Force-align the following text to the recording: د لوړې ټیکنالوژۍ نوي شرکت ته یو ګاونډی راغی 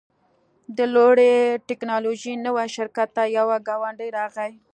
د 0.77 0.79
لوړې 0.93 1.31
ټیکنالوژۍ 1.67 2.33
نوي 2.45 2.65
شرکت 2.75 3.09
ته 3.15 3.23
یو 3.37 3.47
ګاونډی 3.67 4.09
راغی 4.17 4.51